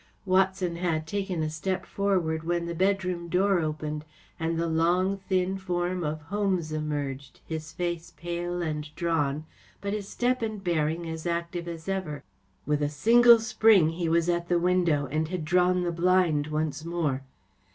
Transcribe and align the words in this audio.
‚ÄĚ 0.21 0.25
W 0.25 0.43
ATSON 0.43 0.75
had 0.77 1.05
taken 1.05 1.43
a 1.43 1.49
step 1.51 1.85
forward 1.85 2.43
when 2.43 2.65
the 2.65 2.73
bedroom 2.73 3.29
door 3.29 3.59
opened, 3.59 4.03
and 4.39 4.57
the 4.57 4.65
long, 4.67 5.15
thin 5.29 5.59
form 5.59 6.03
of 6.03 6.21
Holmes 6.23 6.71
emerged, 6.71 7.39
his 7.45 7.71
face 7.71 8.11
pale 8.17 8.63
and 8.63 8.89
drawn, 8.95 9.45
but 9.79 9.93
his 9.93 10.07
step 10.09 10.41
and 10.41 10.63
bearing 10.63 11.07
as 11.07 11.27
active 11.27 11.67
as 11.67 11.87
ever. 11.87 12.23
With 12.65 12.81
a 12.81 12.89
single 12.89 13.37
spring 13.37 13.89
he 13.89 14.09
was 14.09 14.27
at 14.27 14.47
the 14.47 14.57
window, 14.57 15.05
and 15.05 15.27
had 15.27 15.45
drawn 15.45 15.83
the 15.83 15.91
blind 15.91 16.47
once 16.47 16.83
more. 16.83 17.21